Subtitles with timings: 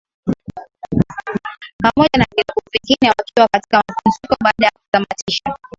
[1.77, 5.55] pamoja na vilabu vingine wakiwa katika mapumziko baada ya kutamatisha